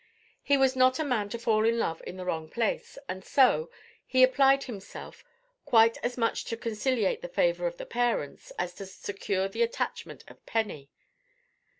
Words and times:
He 0.41 0.57
was 0.57 0.75
not 0.75 0.97
a 0.97 1.03
man 1.03 1.29
to 1.29 1.37
fall 1.37 1.63
in 1.63 1.77
love 1.77 2.01
in 2.07 2.17
the 2.17 2.25
wrong 2.25 2.49
place; 2.49 2.97
and 3.07 3.23
so, 3.23 3.69
he 4.03 4.23
applied 4.23 4.63
himself 4.63 5.23
quite 5.63 5.99
as 6.03 6.17
much 6.17 6.43
to 6.45 6.57
conciliate 6.57 7.21
the 7.21 7.27
favour 7.27 7.67
of 7.67 7.77
the 7.77 7.85
parents, 7.85 8.49
as 8.57 8.73
to 8.73 8.87
secure 8.87 9.47
the 9.47 9.61
attachment 9.61 10.23
of 10.27 10.43
Penny. 10.47 10.89